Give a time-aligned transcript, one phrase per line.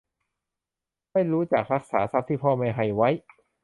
[1.13, 3.09] ไม่รู้จักรักษาทรัพย์ที่พ่อแม่ให้ไว้